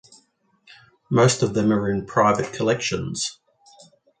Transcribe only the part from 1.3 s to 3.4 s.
of them are in private collections.